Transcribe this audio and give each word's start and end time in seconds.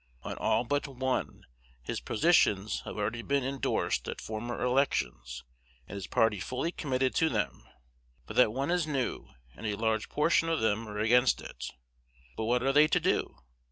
On 0.23 0.35
all 0.39 0.63
but 0.63 0.87
one 0.87 1.43
his 1.83 1.99
positions 1.99 2.81
have 2.85 2.97
already 2.97 3.21
been 3.21 3.43
indorsed 3.43 4.07
at 4.07 4.19
former 4.19 4.59
elections, 4.59 5.43
and 5.87 5.93
his 5.93 6.07
party 6.07 6.39
fully 6.39 6.71
committed 6.71 7.13
to 7.13 7.29
them; 7.29 7.67
but 8.25 8.35
that 8.35 8.51
one 8.51 8.71
is 8.71 8.87
new, 8.87 9.27
and 9.55 9.67
a 9.67 9.75
large 9.75 10.09
portion 10.09 10.49
of 10.49 10.59
them 10.59 10.87
are 10.87 10.97
against 10.97 11.39
it. 11.39 11.67
But 12.35 12.45
what 12.45 12.63
are 12.63 12.73
they 12.73 12.87
to 12.87 12.99
do? 12.99 13.43